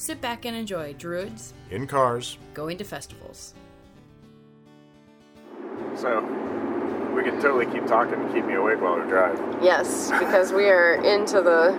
[0.00, 3.54] sit back and enjoy Druids In cars, going to festivals.
[5.94, 6.20] So
[7.14, 9.38] we can totally keep talking and keep me awake while we drive.
[9.62, 11.72] Yes, because we are into the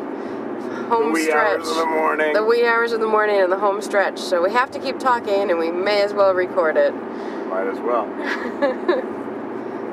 [0.88, 1.60] home Wee stretch.
[1.62, 2.34] hours of the morning.
[2.34, 4.20] The wee hours of the morning and the home stretch.
[4.20, 6.94] So we have to keep talking and we may as well record it.
[7.48, 9.18] Might as well.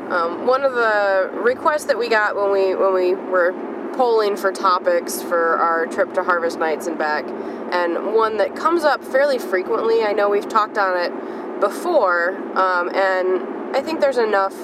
[0.08, 3.52] Um, one of the requests that we got when we when we were
[3.98, 7.24] polling for topics for our trip to Harvest Nights and back,
[7.72, 10.05] and one that comes up fairly frequently.
[10.05, 14.55] I know we've talked on it before, um, and I think there's enough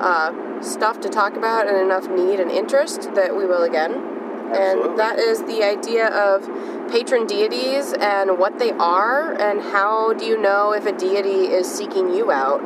[0.00, 3.92] uh, stuff to talk about and enough need and interest that we will again.
[3.92, 4.90] Absolutely.
[4.90, 6.42] And that is the idea of
[6.90, 11.72] patron deities and what they are, and how do you know if a deity is
[11.72, 12.60] seeking you out?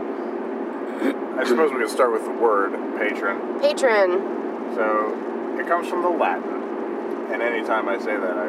[1.38, 3.60] I suppose we could start with the word patron.
[3.60, 4.10] Patron.
[4.74, 5.29] So
[5.61, 8.48] it comes from the Latin, and anytime I say that, I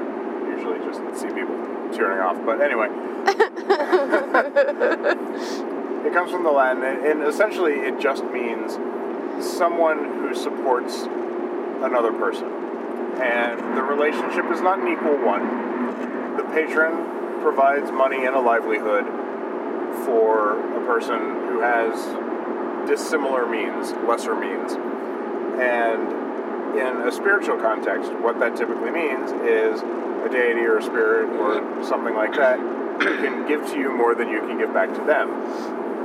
[0.50, 1.56] usually just see people
[1.94, 2.38] tearing off.
[2.46, 2.88] But anyway,
[6.08, 8.80] it comes from the Latin, and and essentially it just means
[9.46, 11.04] someone who supports
[11.84, 12.48] another person.
[13.22, 16.38] And the relationship is not an equal one.
[16.38, 19.06] The patron provides money and a livelihood
[20.06, 21.94] for a person who has
[22.88, 24.74] dissimilar means, lesser means.
[25.60, 26.21] And
[26.78, 31.84] in a spiritual context, what that typically means is a deity or a spirit or
[31.84, 35.04] something like that who can give to you more than you can give back to
[35.04, 35.30] them.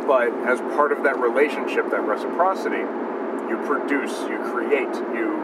[0.06, 2.84] But as part of that relationship, that reciprocity,
[3.48, 5.34] you produce, you create, you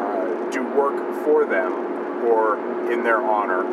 [0.00, 1.72] uh, do work for them
[2.24, 2.58] or
[2.92, 3.64] in their honor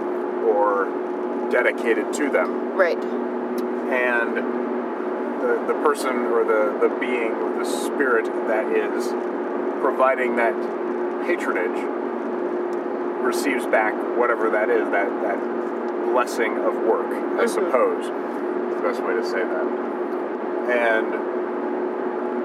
[0.45, 2.97] or dedicated to them Right.
[2.97, 9.07] and the, the person or the, the being or the spirit that is
[9.81, 10.53] providing that
[11.25, 11.77] patronage
[13.23, 15.39] receives back whatever that is that, that
[16.11, 17.47] blessing of work i mm-hmm.
[17.47, 19.67] suppose is the best way to say that
[20.71, 21.13] and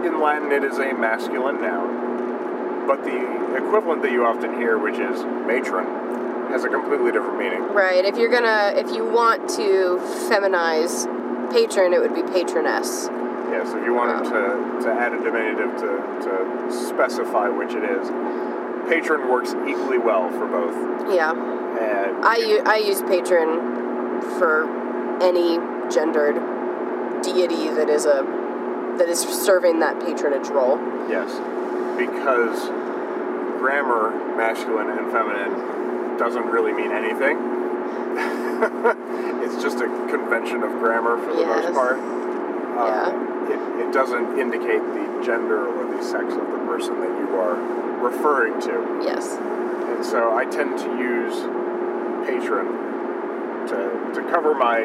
[0.07, 4.99] in latin it is a masculine noun but the equivalent that you often hear which
[4.99, 5.87] is matron
[6.51, 8.05] has a completely different meaning Right.
[8.05, 11.09] If you're gonna, if you want to feminize
[11.51, 13.09] patron, it would be patroness.
[13.63, 15.87] Yes, if you wanted to, to add a diminutive to,
[16.27, 18.09] to specify which it is,
[18.91, 20.75] patron works equally well for both.
[21.15, 21.31] Yeah.
[21.31, 24.67] And I, u- I use patron for
[25.23, 25.59] any
[25.95, 26.35] gendered
[27.23, 28.25] deity that is a
[28.99, 30.77] that is serving that patronage role.
[31.09, 31.31] yes,
[31.97, 32.69] because
[33.61, 37.39] grammar, masculine and feminine, doesn't really mean anything.
[39.43, 41.65] it's just a convention of grammar for the Yes.
[41.65, 41.99] most part.
[42.77, 47.37] Uh, it, it doesn't indicate the gender or the sex of the person that you
[47.37, 47.57] are
[48.03, 49.01] referring to.
[49.05, 49.33] Yes.
[49.33, 51.35] And so I tend to use
[52.27, 52.67] patron
[53.69, 54.85] to, to cover my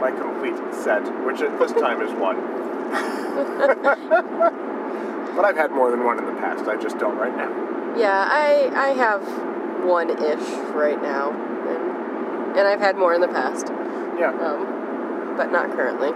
[0.00, 2.36] my complete set, which at this time is one.
[5.36, 6.66] but I've had more than one in the past.
[6.66, 7.50] I just don't right now.
[7.96, 8.26] Yeah.
[8.28, 9.22] I I have
[9.84, 13.66] one ish right now, and and I've had more in the past.
[14.18, 14.32] Yeah.
[14.40, 16.10] um, but not currently.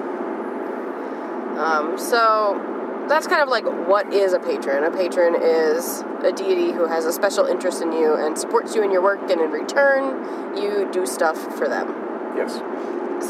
[1.59, 2.61] Um, so
[3.09, 4.85] that's kind of like what is a patron?
[4.85, 8.83] A patron is a deity who has a special interest in you and supports you
[8.83, 11.89] in your work, and in return, you do stuff for them.
[12.37, 12.61] Yes.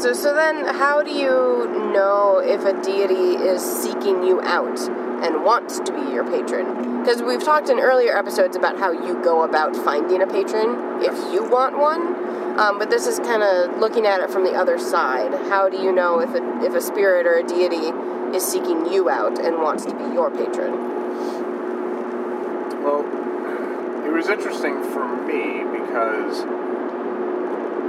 [0.01, 4.79] So, so then, how do you know if a deity is seeking you out
[5.23, 7.01] and wants to be your patron?
[7.01, 11.15] Because we've talked in earlier episodes about how you go about finding a patron if
[11.31, 12.35] you want one.
[12.59, 15.33] Um, but this is kind of looking at it from the other side.
[15.49, 17.91] How do you know if a, if a spirit or a deity
[18.35, 20.73] is seeking you out and wants to be your patron?
[22.83, 23.01] Well,
[24.05, 26.43] it was interesting for me because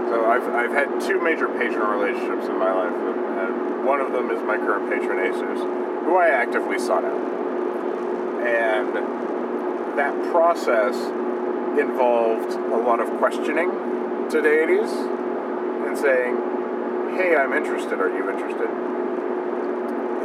[0.07, 2.95] so I've, I've had two major patron relationships in my life.
[2.95, 5.61] I've one of them is my current patron, Esus,
[6.05, 7.21] who I actively sought out.
[8.47, 10.95] And that process
[11.79, 13.71] involved a lot of questioning
[14.31, 16.37] to deities and saying,
[17.17, 18.96] hey, I'm interested, are you interested?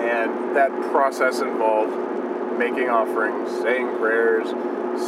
[0.02, 1.94] And that process involved
[2.58, 4.48] making offerings, saying prayers,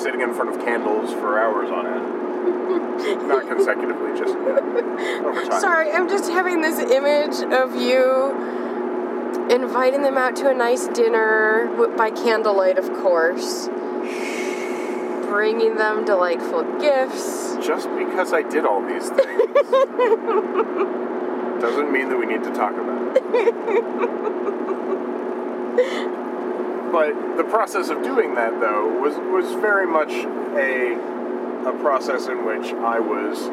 [0.01, 2.24] sitting in front of candles for hours on end.
[3.28, 5.62] Not consecutively, just you know, over time.
[5.62, 8.31] Sorry, I'm just having this image of you
[9.50, 13.68] inviting them out to a nice dinner by candlelight, of course.
[15.28, 17.57] Bringing them delightful gifts.
[17.62, 19.18] Just because I did all these things
[21.62, 24.44] doesn't mean that we need to talk about it.
[26.91, 30.93] but the process of doing that, though, was was very much a
[31.67, 33.47] a process in which I was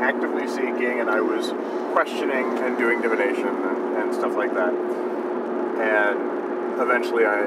[0.00, 1.52] actively seeking and I was
[1.92, 4.72] questioning and doing divination and, and stuff like that.
[4.72, 7.44] And eventually, I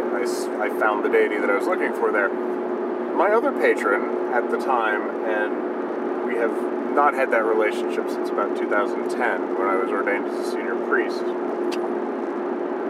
[0.62, 2.30] I found the deity that I was looking for there.
[2.30, 6.52] My other patron at the time, and we have
[6.94, 11.24] not had that relationship since about 2010 when I was ordained as a senior priest,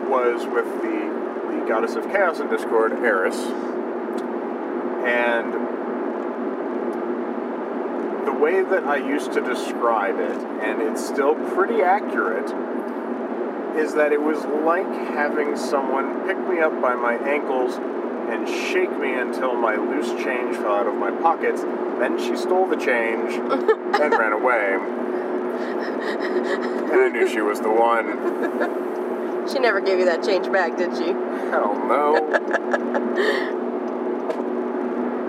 [0.07, 1.22] was with the,
[1.59, 3.35] the goddess of chaos and discord, Eris.
[5.05, 5.53] And
[8.25, 12.49] the way that I used to describe it, and it's still pretty accurate,
[13.77, 18.91] is that it was like having someone pick me up by my ankles and shake
[18.99, 21.61] me until my loose change fell out of my pockets.
[21.61, 24.99] Then she stole the change and ran away.
[26.03, 28.92] And I knew she was the one.
[29.51, 31.07] She never gave you that change back, did she?
[31.51, 32.13] Hell no.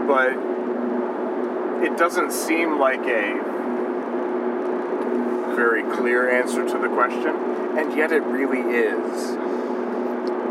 [0.07, 0.31] but
[1.85, 3.55] it doesn't seem like a
[5.55, 7.35] very clear answer to the question,
[7.79, 9.31] and yet it really is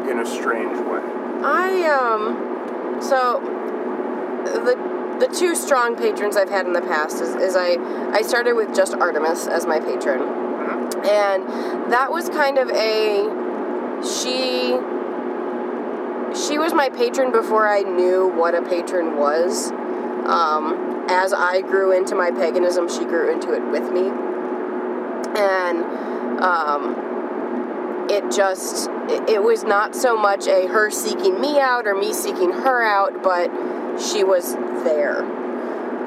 [0.09, 1.01] in a strange way.
[1.45, 3.39] I um so
[4.43, 4.75] the
[5.19, 7.77] the two strong patrons I've had in the past is, is I
[8.11, 10.21] I started with just Artemis as my patron.
[11.05, 13.42] And that was kind of a
[14.03, 14.77] she
[16.35, 19.71] she was my patron before I knew what a patron was.
[19.71, 24.09] Um, as I grew into my paganism, she grew into it with me.
[25.35, 26.95] And um,
[28.09, 32.51] it just it, was not so much a her seeking me out or me seeking
[32.51, 33.49] her out but
[33.97, 34.53] she was
[34.83, 35.23] there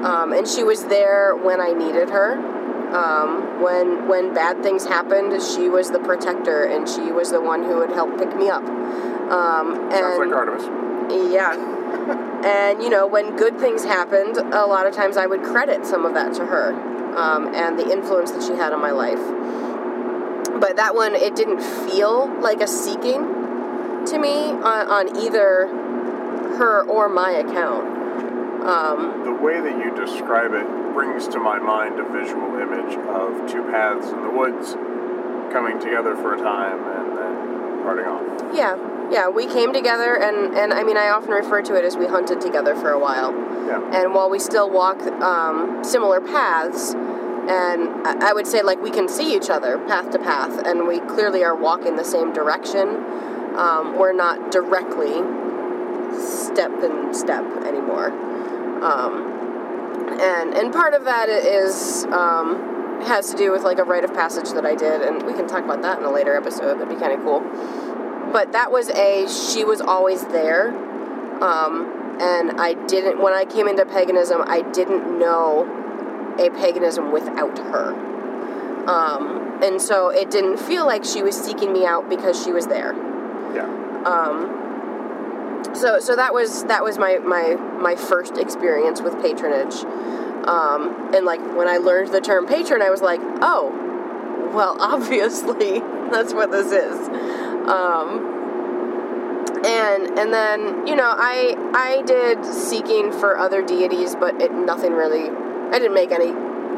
[0.05, 2.56] um, and she was there when i needed her
[2.95, 7.63] um, when when bad things happened she was the protector and she was the one
[7.65, 8.63] who would help pick me up
[9.31, 11.33] um, and Sounds like Artemis.
[11.33, 11.55] yeah.
[12.45, 16.05] and, you know, when good things happened, a lot of times I would credit some
[16.05, 16.73] of that to her
[17.17, 19.19] um, and the influence that she had on my life.
[20.61, 23.23] But that one, it didn't feel like a seeking
[24.07, 25.67] to me on, on either
[26.57, 27.85] her or my account.
[28.65, 33.53] Um, The way that you describe it brings to my mind a visual image of
[33.53, 34.73] two paths in the woods
[35.53, 38.25] coming together for a time and then parting off.
[38.57, 38.75] yeah,
[39.13, 42.07] yeah, we came together, and, and I mean, I often refer to it as we
[42.07, 43.33] hunted together for a while.
[43.67, 44.01] Yeah.
[44.01, 49.09] and while we still walk um, similar paths and I would say like we can
[49.09, 52.89] see each other path to path and we clearly are walking the same direction
[53.57, 55.15] um, we're not directly
[56.19, 58.11] step and step anymore
[58.83, 59.36] um,
[60.09, 64.13] and and part of that is um, has to do with like a rite of
[64.15, 66.89] passage that I did and we can talk about that in a later episode that'd
[66.89, 67.41] be kind of cool.
[68.33, 70.69] But that was a she was always there
[71.43, 75.67] um, and I didn't when I came into paganism I didn't know
[76.39, 77.95] a paganism without her.
[78.87, 82.67] Um, and so it didn't feel like she was seeking me out because she was
[82.67, 82.95] there.
[83.55, 83.65] Yeah.
[84.05, 84.66] um,
[85.75, 89.75] so so that was that was my my my first experience with patronage
[90.47, 95.81] um, and like when I learned the term patron I was like oh well obviously
[96.11, 97.09] that's what this is
[97.69, 98.37] um,
[99.65, 104.93] and and then you know I I did seeking for other deities, but it nothing
[104.93, 105.29] really.
[105.29, 106.33] I didn't make any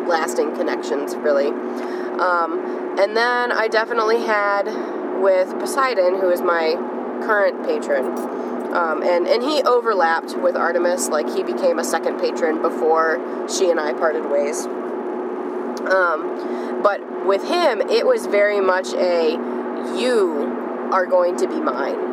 [0.09, 1.49] lasting connections really.
[1.49, 4.65] Um, and then I definitely had
[5.21, 6.75] with Poseidon, who is my
[7.25, 8.07] current patron,
[8.73, 11.09] um, and and he overlapped with Artemis.
[11.09, 14.67] Like he became a second patron before she and I parted ways.
[15.87, 19.33] Um, but with him, it was very much a
[19.99, 22.09] you are going to be mine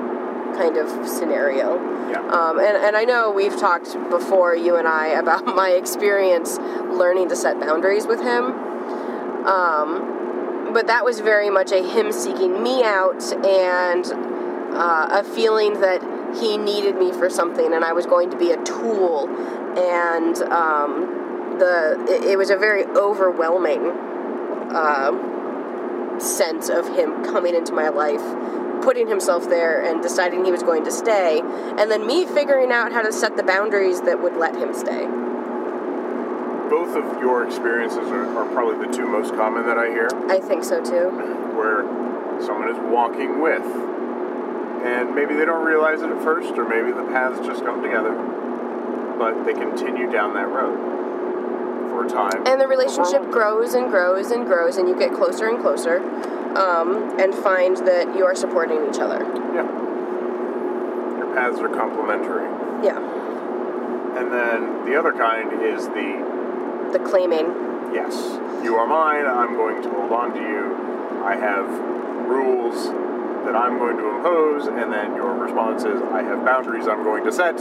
[0.55, 1.75] kind of scenario.
[2.09, 2.21] Yeah.
[2.29, 7.29] Um, and, and I know we've talked before, you and I, about my experience learning
[7.29, 8.45] to set boundaries with him.
[9.45, 14.05] Um, but that was very much a him seeking me out and
[14.73, 16.01] uh, a feeling that
[16.39, 19.27] he needed me for something and I was going to be a tool.
[19.77, 23.91] And um, the it, it was a very overwhelming
[24.71, 28.23] uh, sense of him coming into my life
[28.81, 32.91] putting himself there and deciding he was going to stay and then me figuring out
[32.91, 35.05] how to set the boundaries that would let him stay.
[36.69, 40.39] Both of your experiences are, are probably the two most common that I hear, I
[40.39, 41.09] think so too.
[41.55, 41.83] Where
[42.41, 43.63] someone is walking with,
[44.85, 48.13] and maybe they don't realize it at first, or maybe the paths just come together,
[49.17, 50.77] but they continue down that road
[51.89, 52.45] for a time.
[52.45, 55.97] and the relationship grows and grows and grows and you get closer and closer
[56.57, 59.19] um, and find that you are supporting each other.
[59.53, 59.65] Yeah.
[61.17, 62.45] Your paths are complementary.
[62.85, 62.99] yeah.
[64.15, 67.47] And then the other kind is the the claiming.
[67.93, 68.15] Yes,
[68.63, 71.67] you are mine, I'm going to hold on to you, I have
[72.29, 72.87] rules
[73.45, 77.23] that I'm going to impose, and then your response is, I have boundaries I'm going
[77.25, 77.57] to set.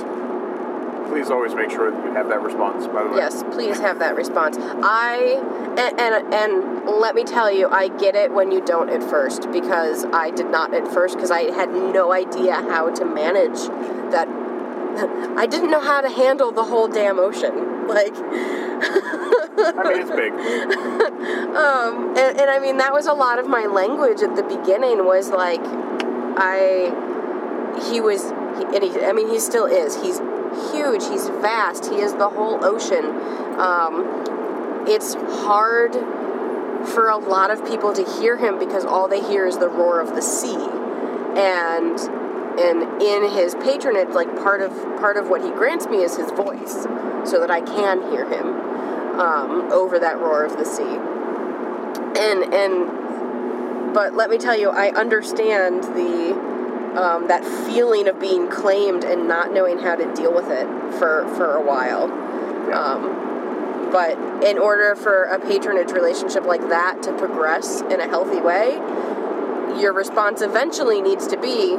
[1.09, 3.17] Please always make sure that you have that response, by the way.
[3.19, 5.39] yes please have that response i
[5.77, 9.53] and, and and let me tell you i get it when you don't at first
[9.53, 13.69] because i did not at first because i had no idea how to manage
[14.11, 14.27] that
[15.39, 18.15] i didn't know how to handle the whole damn ocean like
[18.77, 20.33] I mean, it's big.
[21.57, 25.05] um, and, and I mean that was a lot of my language at the beginning
[25.05, 26.93] was like I
[27.91, 29.97] he was he, and he, I mean he still is.
[29.97, 30.19] He's
[30.73, 31.07] huge.
[31.09, 31.87] He's vast.
[31.87, 33.05] He is the whole ocean.
[33.59, 35.95] Um, it's hard
[36.89, 40.01] for a lot of people to hear him because all they hear is the roar
[40.01, 40.69] of the sea.
[41.37, 41.99] And
[42.59, 46.31] and in his patronage like part of part of what he grants me is his
[46.31, 46.87] voice
[47.27, 48.49] so that I can hear him
[49.21, 50.83] um, over that roar of the sea.
[52.17, 56.33] And and but let me tell you i understand the
[57.01, 60.67] um, that feeling of being claimed and not knowing how to deal with it
[60.99, 62.05] for for a while.
[62.73, 68.41] Um, but in order for a patronage relationship like that to progress in a healthy
[68.41, 68.75] way
[69.81, 71.77] your response eventually needs to be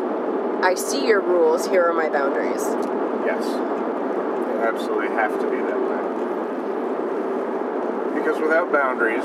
[0.65, 1.67] i see your rules.
[1.67, 2.63] Here are my boundaries.
[3.25, 3.74] Yes.
[4.65, 6.01] Absolutely have to be that way.
[8.19, 9.23] Because without boundaries,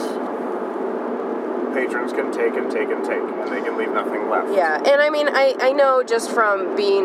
[1.72, 4.52] patrons can take and take and take, and they can leave nothing left.
[4.54, 7.04] Yeah, and I mean, I, I know just from being,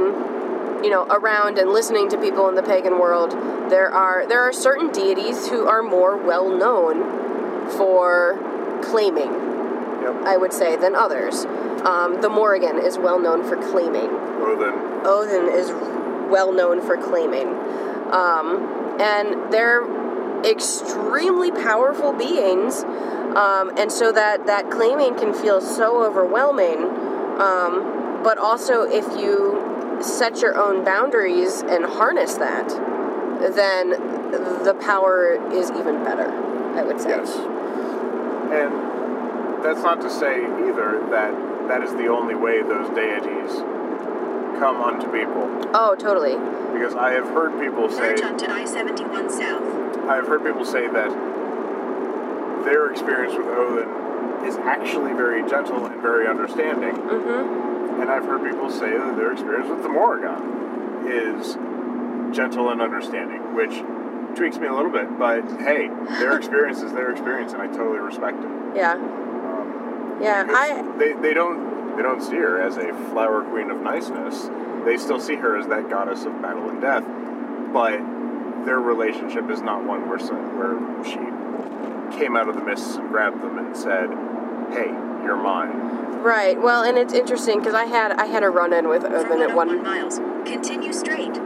[0.83, 3.31] you know, around and listening to people in the pagan world,
[3.71, 8.37] there are there are certain deities who are more well known for
[8.83, 10.25] claiming, Yep.
[10.25, 11.45] I would say, than others.
[11.85, 14.09] Um, the Morrigan is well known for claiming.
[14.09, 14.73] Odin.
[15.05, 15.71] Odin is
[16.29, 17.55] well known for claiming.
[18.11, 19.83] Um, and they're
[20.43, 22.83] extremely powerful beings.
[22.83, 26.83] Um, and so that, that claiming can feel so overwhelming.
[27.39, 32.69] Um, but also, if you set your own boundaries and harness that,
[33.55, 33.89] then
[34.63, 36.29] the power is even better,
[36.75, 37.09] I would say.
[37.09, 37.35] Yes.
[37.35, 43.51] And that's not to say either that that is the only way those deities
[44.59, 45.43] come unto people.
[45.73, 46.35] Oh, totally.
[46.73, 49.63] Because I have heard people say Merge onto I-71 South.
[50.09, 51.11] I've heard people say that
[52.65, 56.95] their experience with Odin is actually very gentle and very understanding.
[56.95, 58.01] Mm-hmm.
[58.01, 61.55] And I've heard people say that their experience with the Morrigan is
[62.35, 63.81] gentle and understanding, which
[64.35, 65.17] tweaks me a little bit.
[65.17, 68.49] But hey, their experience is their experience, and I totally respect it.
[68.75, 68.93] Yeah.
[68.93, 70.43] Um, Yeah.
[70.43, 70.97] because I.
[70.97, 74.49] they, they don't they don't see her as a flower queen of niceness.
[74.85, 77.03] They still see her as that goddess of battle and death.
[77.73, 77.99] But
[78.65, 81.19] their relationship is not one where some, where she
[82.17, 84.09] came out of the mists and grabbed them and said,
[84.71, 84.89] "Hey,
[85.23, 86.59] you're mine." Right.
[86.59, 89.41] Well, and it's interesting because I had I had a run in with For Odin
[89.41, 89.83] at one.
[89.83, 91.37] miles, continue straight.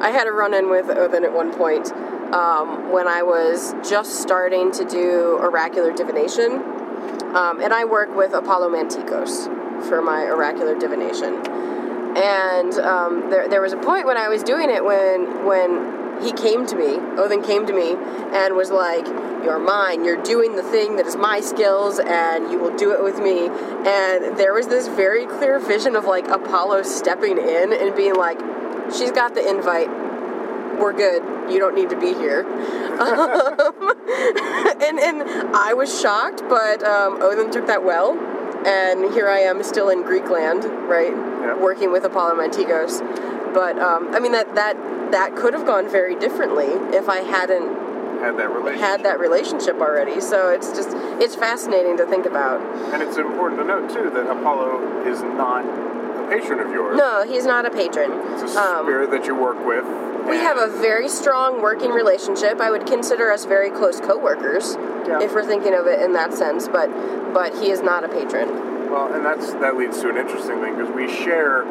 [0.00, 1.92] I had a run in with Odin at one point
[2.32, 6.62] um, when I was just starting to do oracular divination,
[7.34, 11.34] um, and I work with Apollo Mantikos for my oracular divination.
[12.16, 16.32] And um, there, there was a point when I was doing it when when he
[16.32, 19.06] came to me, Odin came to me, and was like,
[19.44, 20.04] "You're mine.
[20.04, 23.46] You're doing the thing that is my skills, and you will do it with me."
[23.46, 28.40] And there was this very clear vision of like Apollo stepping in and being like,
[28.96, 29.88] "She's got the invite.
[30.78, 31.22] We're good.
[31.52, 32.40] You don't need to be here."
[33.00, 33.94] um,
[34.82, 35.22] and and
[35.56, 38.14] I was shocked, but um, Odin took that well,
[38.66, 41.54] and here I am still in Greek land, right, Yeah.
[41.56, 43.00] working with Apollo Mantikos.
[43.54, 44.76] But um, I mean that that
[45.12, 47.86] that could have gone very differently if I hadn't
[48.20, 48.80] had that relationship.
[48.80, 50.20] had that relationship already.
[50.20, 50.90] So it's just
[51.22, 52.60] it's fascinating to think about.
[52.92, 56.96] And it's important to note too that Apollo is not a patron of yours.
[56.98, 58.10] No, he's not a patron.
[58.34, 59.84] It's a Um, spirit that you work with.
[60.26, 62.60] We have a very strong working relationship.
[62.60, 65.20] I would consider us very close coworkers, Yeah.
[65.20, 66.68] if we're thinking of it in that sense.
[66.68, 66.88] But
[67.32, 68.90] but he is not a patron.
[68.90, 71.62] well, and that's that leads to an interesting thing because we share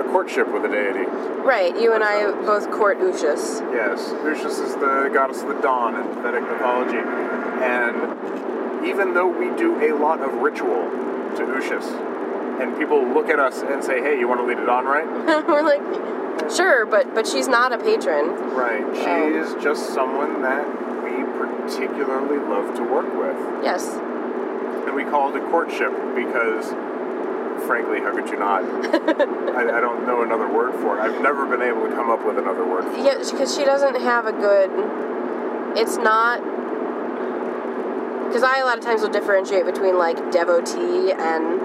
[0.00, 1.04] a courtship with a deity.
[1.44, 1.76] Right.
[1.78, 3.60] You and I both court Ushas.
[3.72, 6.98] Yes, Ushas is the goddess of the dawn in Vedic mythology,
[7.62, 10.88] and even though we do a lot of ritual
[11.36, 11.86] to Ushas,
[12.62, 15.06] and people look at us and say, "Hey, you want to lead it on, right?"
[15.48, 18.28] we're like, sure, but but she's not a patron.
[18.54, 18.84] Right.
[18.94, 19.40] She Oh.
[19.42, 20.64] is just someone that
[21.02, 23.86] we particularly love to work with, Yes.
[24.86, 26.66] and we call it a courtship because,
[27.66, 28.62] frankly, how could you not?
[29.58, 31.02] I, I don't know another word for it.
[31.02, 32.84] I've never been able to come up with another word.
[32.84, 32.96] For.
[32.96, 34.70] Yeah, because she doesn't have a good.
[35.76, 36.40] It's not.
[38.28, 41.60] Because I a lot of times will differentiate between like devotee and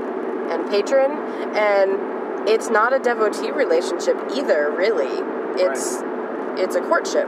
[0.52, 1.12] and patron,
[1.56, 4.72] and it's not a devotee relationship either.
[4.72, 5.22] Really,
[5.62, 6.00] it's
[6.62, 7.28] it's a courtship.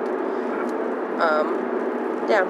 [1.19, 2.43] Um, yeah,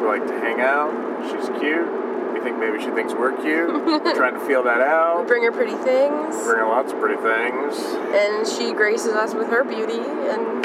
[0.00, 0.92] We like to hang out.
[1.30, 1.88] She's cute.
[2.32, 3.68] We think maybe she thinks we're cute.
[3.72, 5.26] We're trying to feel that we out.
[5.28, 7.76] bring her pretty things, Bring her lots of pretty things.
[8.14, 10.64] and she graces us with her beauty, and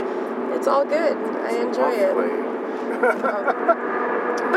[0.54, 1.18] it's all good.
[1.18, 2.16] I enjoy it.
[2.16, 3.94] Lovely.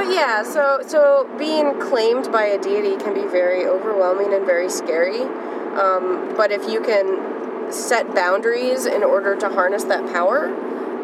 [0.00, 4.71] But yeah, so so being claimed by a deity can be very overwhelming and very
[4.71, 5.21] scary.
[5.21, 10.47] Um, but if you can set boundaries in order to harness that power,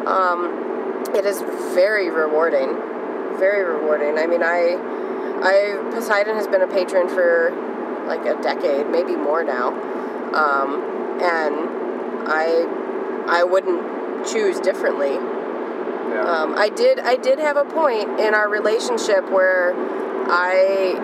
[0.07, 1.41] um, it is
[1.75, 2.69] very rewarding.
[3.37, 4.17] Very rewarding.
[4.17, 4.73] I mean, I,
[5.43, 7.51] I Poseidon has been a patron for
[8.07, 9.67] like a decade, maybe more now,
[10.33, 12.65] um, and I,
[13.27, 15.19] I wouldn't choose differently.
[16.09, 16.21] Yeah.
[16.21, 16.99] Um, I did.
[16.99, 19.73] I did have a point in our relationship where
[20.29, 20.95] I,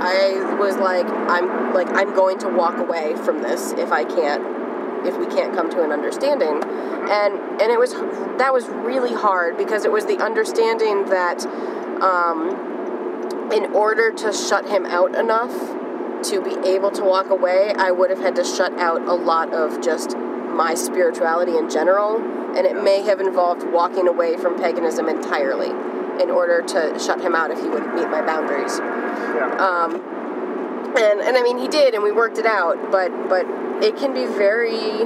[0.00, 5.06] I was like, I'm like, I'm going to walk away from this if I can't,
[5.06, 7.92] if we can't come to an understanding, and and it was
[8.38, 11.46] that was really hard because it was the understanding that,
[12.02, 15.52] um, in order to shut him out enough
[16.30, 19.52] to be able to walk away, I would have had to shut out a lot
[19.52, 20.16] of just
[20.54, 22.16] my spirituality in general,
[22.56, 25.70] and it may have involved walking away from paganism entirely
[26.22, 28.78] in order to shut him out if he wouldn't meet my boundaries.
[28.78, 29.56] yeah.
[29.58, 30.00] Um,
[30.96, 33.46] and and I mean he did, and we worked it out, but but
[33.82, 35.04] it can be very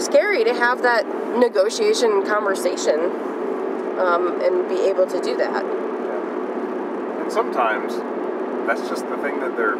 [0.00, 1.06] scary to have that
[1.38, 2.98] negotiation conversation
[3.98, 5.62] um, and be able to do that.
[5.62, 7.22] Yeah.
[7.22, 7.94] and sometimes
[8.66, 9.76] that's just the thing that they're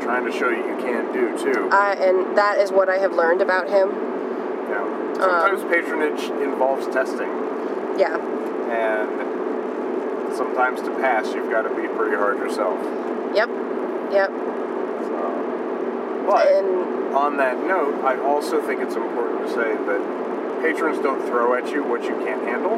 [0.00, 1.68] trying to show you you can do too.
[1.70, 3.90] Uh, and that is what I have learned about him.
[4.66, 7.30] You know, uh, sometimes patronage involves testing,
[7.98, 8.16] Yeah.
[8.70, 12.78] and sometimes to pass you've got to be pretty hard yourself.
[13.34, 13.48] Yep.
[14.10, 14.30] Yep.
[14.30, 20.98] So, but And on that note, I also think it's important to say that patrons
[20.98, 22.76] don't throw at you what you can't handle.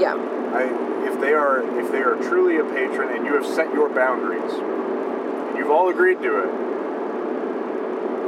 [0.00, 0.14] yeah.
[0.54, 0.64] I,
[1.06, 4.52] if they are if they are truly a patron and you have set your boundaries,
[4.54, 6.50] and you've all agreed to it,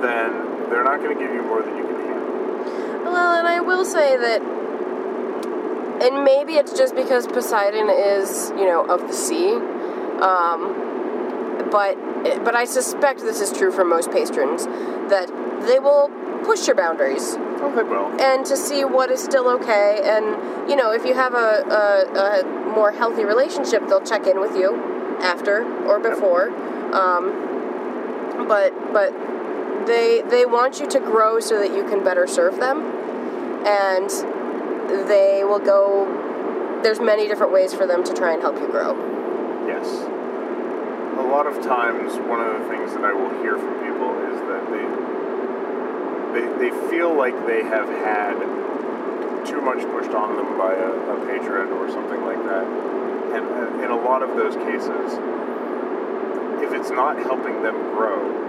[0.03, 3.12] then they're not going to give you more than you can handle.
[3.12, 4.42] Well, and I will say that,
[6.03, 9.53] and maybe it's just because Poseidon is, you know, of the sea,
[10.20, 11.96] um, but
[12.44, 14.66] but I suspect this is true for most patrons
[15.11, 15.29] that
[15.66, 16.11] they will
[16.44, 18.20] push your boundaries Oh, they will.
[18.20, 20.00] and to see what is still okay.
[20.05, 24.40] And you know, if you have a, a, a more healthy relationship, they'll check in
[24.40, 24.74] with you
[25.22, 26.50] after or before.
[26.94, 29.12] Um, but but
[29.87, 32.81] they they want you to grow so that you can better serve them,
[33.66, 34.11] and
[35.09, 36.81] they will go.
[36.83, 38.92] There's many different ways for them to try and help you grow.
[39.66, 39.88] Yes.
[41.18, 44.40] A lot of times, one of the things that I will hear from people is
[44.51, 44.85] that they
[46.35, 48.35] they, they feel like they have had
[49.47, 52.66] too much pushed on them by a, a patron or something like that.
[53.35, 55.18] And in a lot of those cases,
[56.62, 58.43] if it's not helping them grow,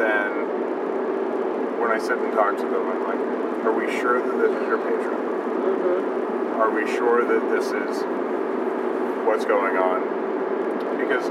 [0.00, 4.50] then when I sit and talk to them, I'm like, are we sure that this
[4.50, 5.18] is your patron?
[5.18, 6.60] Mm-hmm.
[6.60, 8.02] Are we sure that this is
[9.26, 10.02] what's going on?
[10.98, 11.28] Because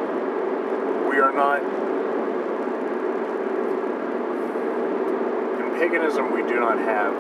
[1.10, 1.62] we are not.
[5.60, 7.16] In paganism, we do not have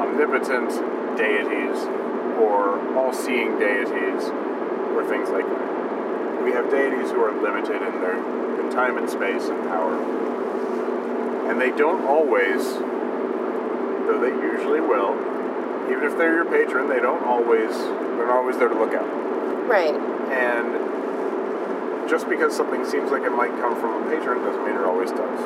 [0.00, 0.70] omnipotent
[1.16, 1.78] deities
[2.38, 4.30] or all seeing deities
[4.94, 6.42] or things like that.
[6.42, 8.16] We have deities who are limited in their
[8.60, 10.23] in time and space and power.
[11.48, 15.14] And they don't always, though they usually will,
[15.90, 17.70] even if they're your patron, they don't always
[18.16, 19.68] they're not always there to look out.
[19.68, 19.94] Right.
[19.94, 24.84] And just because something seems like it might come from a patron doesn't mean it
[24.84, 25.40] always does.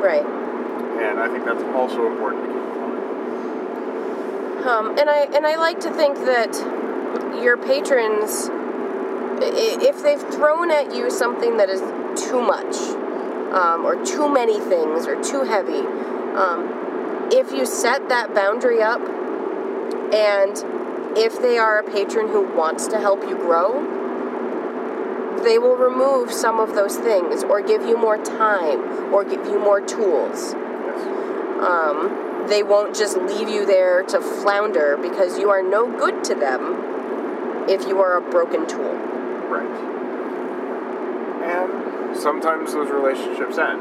[0.00, 0.24] Right.
[0.24, 2.98] And I think that's also important to keep in mind.
[4.66, 6.54] Um, and I and I like to think that
[7.42, 8.48] your patrons,
[9.40, 11.80] if they've thrown at you something that is
[12.20, 12.76] too much,
[13.52, 15.80] um, or too many things, or too heavy,
[16.36, 19.00] um, if you set that boundary up,
[20.12, 23.96] and if they are a patron who wants to help you grow,
[25.44, 29.58] they will remove some of those things, or give you more time, or give you
[29.58, 30.54] more tools
[31.60, 36.34] um, they won't just leave you there to flounder because you are no good to
[36.34, 38.94] them if you are a broken tool.
[39.48, 40.07] Right.
[42.18, 43.80] Sometimes those relationships end.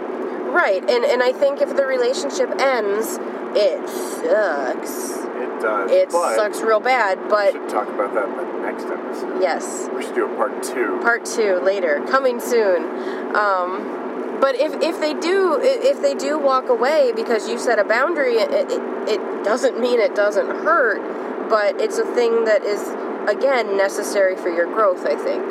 [0.53, 3.17] Right, and, and I think if the relationship ends,
[3.55, 5.11] it sucks.
[5.37, 5.91] It does.
[5.91, 9.41] It sucks real bad, But We should talk about that in the next episode.
[9.41, 10.99] yes, We should do a part two.
[11.01, 13.35] part two later, coming soon.
[13.35, 17.83] Um, but if, if they do if they do walk away because you set a
[17.83, 22.81] boundary, it, it, it doesn't mean it doesn't hurt, but it's a thing that is
[23.27, 25.05] again necessary for your growth.
[25.07, 25.43] I think.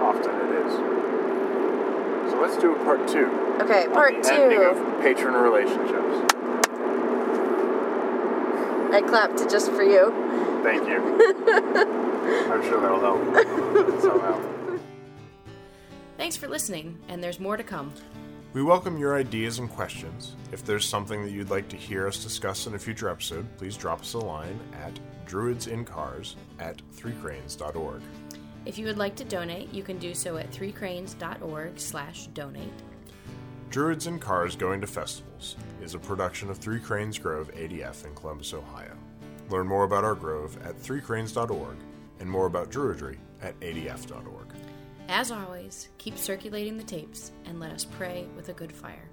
[0.00, 0.93] Often it is.
[2.44, 3.24] So let's do a part two.
[3.62, 4.64] Okay, on part the ending two.
[4.64, 6.34] of patron relationships.
[8.92, 10.10] I clapped just for you.
[10.62, 10.98] Thank you.
[12.52, 14.78] I'm sure that'll help somehow.
[16.18, 17.94] Thanks for listening, and there's more to come.
[18.52, 20.36] We welcome your ideas and questions.
[20.52, 23.74] If there's something that you'd like to hear us discuss in a future episode, please
[23.74, 24.92] drop us a line at
[25.26, 28.02] druidsincars at threecranes.org.
[28.66, 32.72] If you would like to donate, you can do so at threecranes.org slash donate.
[33.70, 38.14] Druids in Cars Going to Festivals is a production of Three Cranes Grove ADF in
[38.14, 38.96] Columbus, Ohio.
[39.50, 41.76] Learn more about our grove at threecranes.org
[42.20, 44.46] and more about Druidry at adf.org.
[45.08, 49.10] As always, keep circulating the tapes and let us pray with a good fire.